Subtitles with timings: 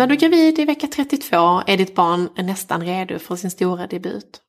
[0.00, 3.86] När du är gravid i vecka 32 är ditt barn nästan redo för sin stora
[3.86, 4.40] debut.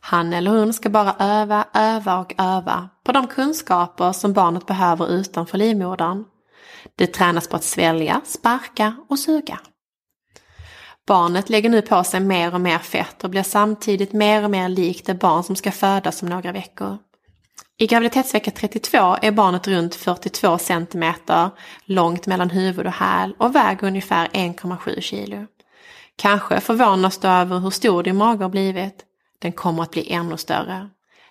[0.00, 5.08] Han eller hon ska bara öva, öva och öva på de kunskaper som barnet behöver
[5.08, 6.24] utanför livmodern.
[6.96, 9.60] Det tränas på att svälja, sparka och suga.
[11.06, 14.68] Barnet lägger nu på sig mer och mer fett och blir samtidigt mer och mer
[14.68, 16.98] likt det barn som ska födas om några veckor.
[17.80, 21.04] I graviditetsvecka 32 är barnet runt 42 cm
[21.84, 25.46] långt mellan huvud och häl och väger ungefär 1,7 kilo.
[26.16, 29.04] Kanske förvånas du över hur stor din mage har blivit.
[29.38, 30.88] Den kommer att bli ännu större.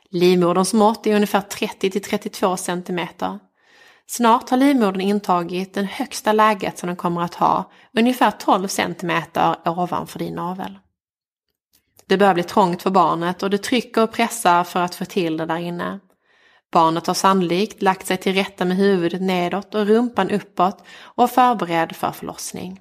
[0.09, 2.99] Livmoderns mått är ungefär 30 32 cm.
[4.07, 9.11] Snart har livmodern intagit det högsta läget som den kommer att ha, ungefär 12 cm
[9.65, 10.80] ovanför din navel.
[12.05, 15.37] Det börjar bli trångt för barnet och det trycker och pressar för att få till
[15.37, 15.99] det där inne.
[16.72, 21.95] Barnet har sannolikt lagt sig till rätta med huvudet nedåt och rumpan uppåt och förberedd
[21.95, 22.80] för förlossning.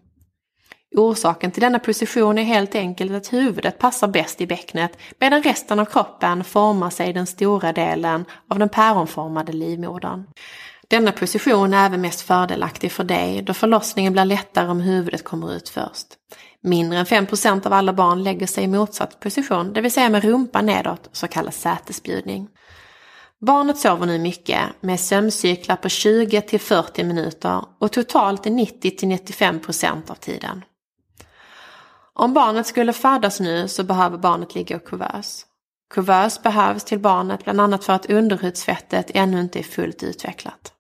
[0.97, 5.79] Orsaken till denna position är helt enkelt att huvudet passar bäst i bäcknet medan resten
[5.79, 10.25] av kroppen formar sig i den stora delen av den päronformade livmodern.
[10.89, 15.53] Denna position är även mest fördelaktig för dig då förlossningen blir lättare om huvudet kommer
[15.53, 16.07] ut först.
[16.63, 20.25] Mindre än 5% av alla barn lägger sig i motsatt position, det vill säga med
[20.25, 22.49] rumpan nedåt, så kallad sätesbjudning.
[23.41, 29.09] Barnet sover nu mycket med sömncyklar på 20 till 40 minuter och totalt 90 till
[29.09, 30.65] 95 procent av tiden.
[32.15, 35.47] Om barnet skulle födas nu så behöver barnet ligga i kuvös.
[35.95, 40.73] Kuvös behövs till barnet bland annat för att underhudsfettet ännu inte är fullt utvecklat.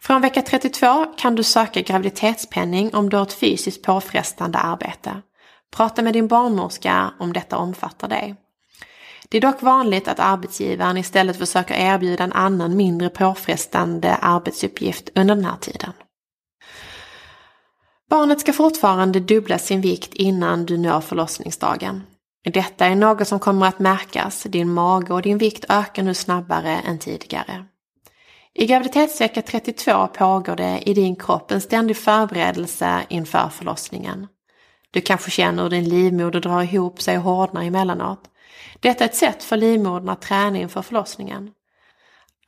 [0.00, 5.22] Från vecka 32 kan du söka graviditetspenning om du har ett fysiskt påfrestande arbete.
[5.70, 8.36] Prata med din barnmorska om detta omfattar dig.
[9.30, 15.34] Det är dock vanligt att arbetsgivaren istället försöker erbjuda en annan mindre påfrestande arbetsuppgift under
[15.34, 15.92] den här tiden.
[18.10, 22.02] Barnet ska fortfarande dubbla sin vikt innan du når förlossningsdagen.
[22.44, 26.80] Detta är något som kommer att märkas, din mage och din vikt ökar nu snabbare
[26.80, 27.64] än tidigare.
[28.54, 34.26] I graviditetsvecka 32 pågår det i din kropp en ständig förberedelse inför förlossningen.
[34.90, 38.20] Du kanske känner hur din livmoder drar ihop sig och hårdnar emellanåt.
[38.80, 41.50] Detta är ett sätt för livmodern att träna inför förlossningen.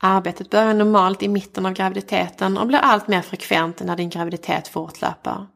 [0.00, 4.69] Arbetet börjar normalt i mitten av graviditeten och blir allt mer frekvent när din graviditet
[4.69, 5.47] fortlöper.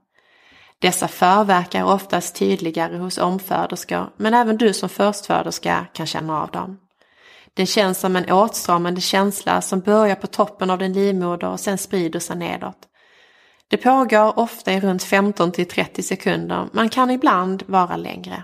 [0.78, 6.50] Dessa förverkar är oftast tydligare hos omföderskor men även du som förstföderska kan känna av
[6.50, 6.78] dem.
[7.54, 11.78] Det känns som en åtstramande känsla som börjar på toppen av din livmoder och sen
[11.78, 12.78] sprider sig nedåt.
[13.68, 18.42] Det pågår ofta i runt 15 till 30 sekunder men kan ibland vara längre.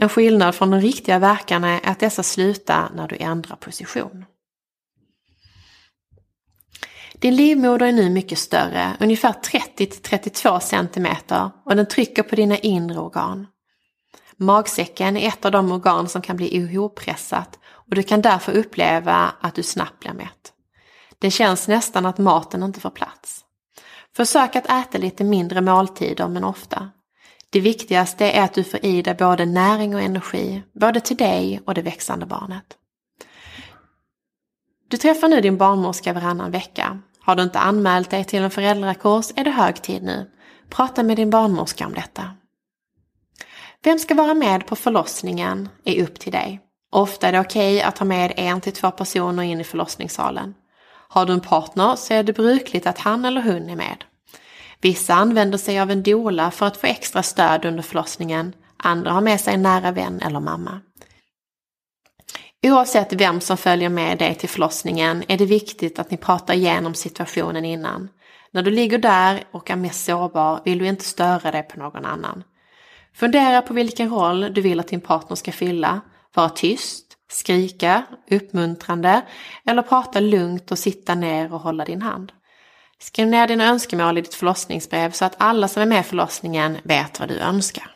[0.00, 4.24] En skillnad från de riktiga verkan är att dessa slutar när du ändrar position.
[7.12, 11.06] Din livmoder är nu mycket större, ungefär 30-32 cm
[11.64, 13.46] och den trycker på dina inre organ.
[14.36, 19.32] Magsäcken är ett av de organ som kan bli ihoppressat och du kan därför uppleva
[19.40, 20.52] att du snabbt blir mätt.
[21.18, 23.44] Det känns nästan att maten inte får plats.
[24.16, 26.90] Försök att äta lite mindre måltider men ofta.
[27.50, 31.60] Det viktigaste är att du får i dig både näring och energi, både till dig
[31.66, 32.76] och det växande barnet.
[34.88, 36.98] Du träffar nu din barnmorska varannan vecka.
[37.20, 40.30] Har du inte anmält dig till en föräldrakurs är det hög tid nu.
[40.70, 42.30] Prata med din barnmorska om detta.
[43.82, 46.60] Vem ska vara med på förlossningen är upp till dig.
[46.92, 50.54] Ofta är det okej att ha med en till två personer in i förlossningssalen.
[51.08, 54.04] Har du en partner så är det brukligt att han eller hon är med.
[54.80, 58.54] Vissa använder sig av en dola för att få extra stöd under förlossningen.
[58.76, 60.80] Andra har med sig en nära vän eller mamma.
[62.66, 66.94] Oavsett vem som följer med dig till förlossningen är det viktigt att ni pratar igenom
[66.94, 68.08] situationen innan.
[68.50, 72.04] När du ligger där och är mest sårbar vill du inte störa dig på någon
[72.04, 72.44] annan.
[73.14, 76.00] Fundera på vilken roll du vill att din partner ska fylla.
[76.34, 79.22] Vara tyst, skrika, uppmuntrande
[79.66, 82.32] eller prata lugnt och sitta ner och hålla din hand.
[83.02, 86.78] Skriv ner dina önskemål i ditt förlossningsbrev så att alla som är med i förlossningen
[86.84, 87.95] vet vad du önskar.